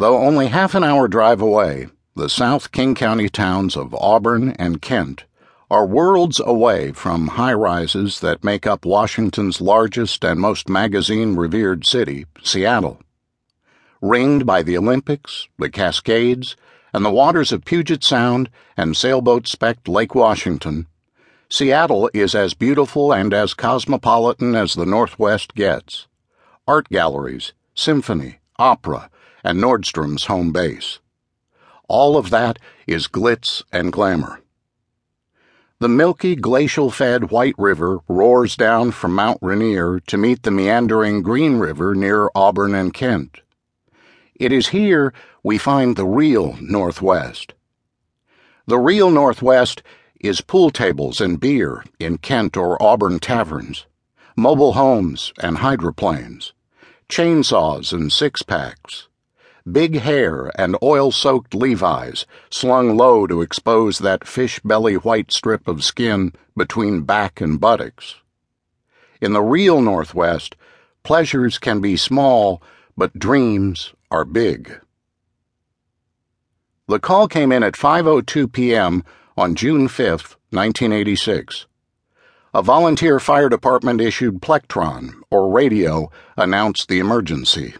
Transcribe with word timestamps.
Though 0.00 0.16
only 0.16 0.46
half 0.46 0.74
an 0.74 0.82
hour 0.82 1.08
drive 1.08 1.42
away, 1.42 1.88
the 2.16 2.30
South 2.30 2.72
King 2.72 2.94
County 2.94 3.28
towns 3.28 3.76
of 3.76 3.94
Auburn 3.94 4.52
and 4.52 4.80
Kent 4.80 5.24
are 5.70 5.84
worlds 5.84 6.40
away 6.42 6.92
from 6.92 7.28
high 7.28 7.52
rises 7.52 8.20
that 8.20 8.42
make 8.42 8.66
up 8.66 8.86
Washington's 8.86 9.60
largest 9.60 10.24
and 10.24 10.40
most 10.40 10.70
magazine 10.70 11.36
revered 11.36 11.86
city, 11.86 12.24
Seattle. 12.42 13.02
Ringed 14.00 14.46
by 14.46 14.62
the 14.62 14.78
Olympics, 14.78 15.48
the 15.58 15.68
Cascades, 15.68 16.56
and 16.94 17.04
the 17.04 17.10
waters 17.10 17.52
of 17.52 17.66
Puget 17.66 18.02
Sound 18.02 18.48
and 18.78 18.96
sailboat 18.96 19.46
specked 19.46 19.86
Lake 19.86 20.14
Washington, 20.14 20.86
Seattle 21.50 22.08
is 22.14 22.34
as 22.34 22.54
beautiful 22.54 23.12
and 23.12 23.34
as 23.34 23.52
cosmopolitan 23.52 24.54
as 24.54 24.72
the 24.72 24.86
Northwest 24.86 25.54
gets. 25.54 26.06
Art 26.66 26.88
galleries, 26.88 27.52
symphony, 27.74 28.38
opera, 28.60 29.10
and 29.42 29.58
Nordstrom's 29.58 30.26
home 30.26 30.52
base. 30.52 31.00
All 31.88 32.16
of 32.16 32.30
that 32.30 32.58
is 32.86 33.08
glitz 33.08 33.62
and 33.72 33.92
glamour. 33.92 34.40
The 35.80 35.88
milky 35.88 36.36
glacial 36.36 36.90
fed 36.90 37.30
White 37.30 37.54
River 37.56 38.00
roars 38.06 38.54
down 38.54 38.90
from 38.90 39.14
Mount 39.14 39.38
Rainier 39.40 39.98
to 40.08 40.18
meet 40.18 40.42
the 40.42 40.50
meandering 40.50 41.22
Green 41.22 41.56
River 41.56 41.94
near 41.94 42.28
Auburn 42.34 42.74
and 42.74 42.92
Kent. 42.92 43.40
It 44.34 44.52
is 44.52 44.68
here 44.68 45.14
we 45.42 45.56
find 45.56 45.96
the 45.96 46.04
real 46.04 46.58
Northwest. 46.60 47.54
The 48.66 48.78
real 48.78 49.10
Northwest 49.10 49.82
is 50.20 50.42
pool 50.42 50.70
tables 50.70 51.20
and 51.20 51.40
beer 51.40 51.82
in 51.98 52.18
Kent 52.18 52.58
or 52.58 52.80
Auburn 52.82 53.18
taverns, 53.18 53.86
mobile 54.36 54.74
homes 54.74 55.32
and 55.42 55.58
hydroplanes, 55.58 56.52
chainsaws 57.10 57.92
and 57.92 58.12
six 58.12 58.40
packs, 58.42 59.08
big 59.70 59.98
hair 59.98 60.52
and 60.54 60.76
oil 60.80 61.10
soaked 61.10 61.54
Levi's 61.54 62.24
slung 62.50 62.96
low 62.96 63.26
to 63.26 63.42
expose 63.42 63.98
that 63.98 64.26
fish 64.26 64.60
belly 64.60 64.94
white 64.94 65.32
strip 65.32 65.66
of 65.66 65.82
skin 65.82 66.32
between 66.56 67.02
back 67.02 67.40
and 67.40 67.60
buttocks. 67.60 68.14
In 69.20 69.32
the 69.32 69.42
real 69.42 69.80
Northwest, 69.80 70.54
pleasures 71.02 71.58
can 71.58 71.80
be 71.80 71.96
small, 71.96 72.62
but 72.96 73.18
dreams 73.18 73.92
are 74.12 74.24
big. 74.24 74.80
The 76.86 77.00
call 77.00 77.26
came 77.26 77.50
in 77.50 77.64
at 77.64 77.74
5:02 77.74 78.52
p.m. 78.52 79.02
on 79.36 79.56
June 79.56 79.88
5, 79.88 80.36
1986. 80.50 81.66
A 82.52 82.62
volunteer 82.62 83.20
fire 83.20 83.48
department 83.48 84.00
issued 84.00 84.42
plectron 84.42 85.22
or 85.30 85.50
radio 85.50 86.10
announced 86.36 86.88
the 86.88 86.98
emergency 86.98 87.74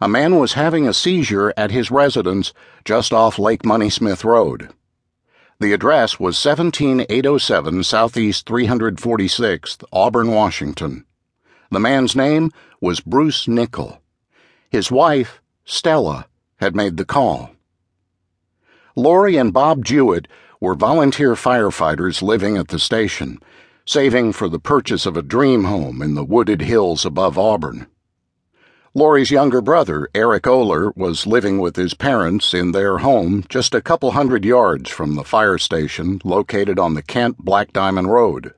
a 0.00 0.08
man 0.08 0.38
was 0.38 0.52
having 0.52 0.86
a 0.86 0.92
seizure 0.92 1.54
at 1.56 1.70
his 1.70 1.90
residence 1.90 2.52
just 2.84 3.12
off 3.12 3.38
Lake 3.38 3.62
Moneysmith 3.62 4.24
Road. 4.24 4.70
The 5.58 5.72
address 5.72 6.20
was 6.20 6.36
17807 6.38 7.82
Southeast 7.82 8.46
346th, 8.46 9.84
Auburn, 9.90 10.30
Washington. 10.30 11.06
The 11.70 11.80
man's 11.80 12.14
name 12.14 12.50
was 12.80 13.00
Bruce 13.00 13.48
Nickell. 13.48 14.02
His 14.68 14.90
wife, 14.90 15.40
Stella, 15.64 16.26
had 16.56 16.76
made 16.76 16.98
the 16.98 17.06
call. 17.06 17.52
Lori 18.94 19.36
and 19.36 19.52
Bob 19.52 19.84
Jewett 19.84 20.28
were 20.60 20.74
volunteer 20.74 21.34
firefighters 21.34 22.20
living 22.20 22.58
at 22.58 22.68
the 22.68 22.78
station, 22.78 23.40
saving 23.86 24.32
for 24.32 24.48
the 24.48 24.58
purchase 24.58 25.06
of 25.06 25.16
a 25.16 25.22
dream 25.22 25.64
home 25.64 26.02
in 26.02 26.14
the 26.14 26.24
wooded 26.24 26.60
hills 26.60 27.06
above 27.06 27.38
Auburn. 27.38 27.86
Lori's 28.94 29.30
younger 29.30 29.60
brother, 29.60 30.08
Eric 30.14 30.44
Oler, 30.44 30.90
was 30.96 31.26
living 31.26 31.58
with 31.58 31.76
his 31.76 31.94
parents 31.94 32.52
in 32.52 32.72
their 32.72 32.98
home 32.98 33.44
just 33.48 33.74
a 33.74 33.80
couple 33.82 34.10
hundred 34.12 34.44
yards 34.44 34.90
from 34.90 35.14
the 35.14 35.22
fire 35.22 35.58
station 35.58 36.20
located 36.24 36.78
on 36.78 36.94
the 36.94 37.02
Kent 37.02 37.38
Black 37.38 37.72
Diamond 37.72 38.10
Road. 38.10 38.54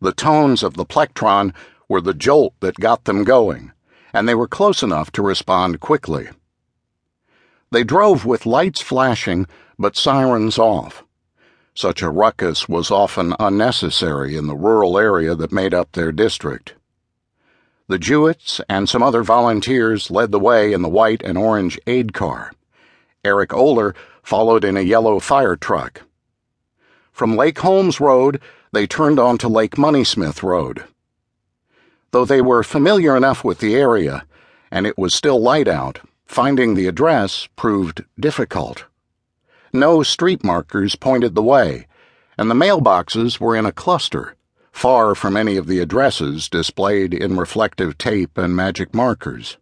The 0.00 0.12
tones 0.12 0.62
of 0.62 0.74
the 0.74 0.84
plectron 0.84 1.52
were 1.88 2.00
the 2.00 2.14
jolt 2.14 2.54
that 2.60 2.76
got 2.76 3.04
them 3.04 3.24
going, 3.24 3.72
and 4.14 4.28
they 4.28 4.34
were 4.34 4.48
close 4.48 4.82
enough 4.82 5.12
to 5.12 5.22
respond 5.22 5.80
quickly. 5.80 6.28
They 7.72 7.84
drove 7.84 8.24
with 8.24 8.46
lights 8.46 8.80
flashing 8.80 9.46
but 9.78 9.96
sirens 9.96 10.58
off. 10.58 11.02
Such 11.76 12.00
a 12.00 12.08
ruckus 12.08 12.70
was 12.70 12.90
often 12.90 13.34
unnecessary 13.38 14.34
in 14.34 14.46
the 14.46 14.56
rural 14.56 14.96
area 14.96 15.34
that 15.34 15.52
made 15.52 15.74
up 15.74 15.92
their 15.92 16.10
district. 16.10 16.72
The 17.86 17.98
Jewetts 17.98 18.62
and 18.66 18.88
some 18.88 19.02
other 19.02 19.22
volunteers 19.22 20.10
led 20.10 20.32
the 20.32 20.40
way 20.40 20.72
in 20.72 20.80
the 20.80 20.88
white 20.88 21.20
and 21.22 21.36
orange 21.36 21.78
aid 21.86 22.14
car. 22.14 22.50
Eric 23.22 23.50
Oler 23.50 23.94
followed 24.22 24.64
in 24.64 24.78
a 24.78 24.80
yellow 24.80 25.20
fire 25.20 25.54
truck. 25.54 26.00
From 27.12 27.36
Lake 27.36 27.58
Holmes 27.58 28.00
Road, 28.00 28.40
they 28.72 28.86
turned 28.86 29.18
onto 29.18 29.46
Lake 29.46 29.76
Moneysmith 29.76 30.42
Road. 30.42 30.84
Though 32.10 32.24
they 32.24 32.40
were 32.40 32.62
familiar 32.62 33.14
enough 33.14 33.44
with 33.44 33.58
the 33.58 33.74
area, 33.74 34.24
and 34.70 34.86
it 34.86 34.96
was 34.96 35.12
still 35.12 35.42
light 35.42 35.68
out, 35.68 36.00
finding 36.24 36.72
the 36.72 36.86
address 36.86 37.50
proved 37.54 38.02
difficult. 38.18 38.86
No 39.78 40.02
street 40.02 40.42
markers 40.42 40.96
pointed 40.96 41.34
the 41.34 41.42
way, 41.42 41.86
and 42.38 42.50
the 42.50 42.54
mailboxes 42.54 43.38
were 43.38 43.54
in 43.54 43.66
a 43.66 43.72
cluster 43.72 44.36
far 44.76 45.14
from 45.14 45.38
any 45.38 45.56
of 45.56 45.66
the 45.66 45.80
addresses 45.80 46.50
displayed 46.50 47.14
in 47.14 47.38
reflective 47.38 47.96
tape 47.96 48.36
and 48.36 48.54
magic 48.54 48.94
markers. 48.94 49.56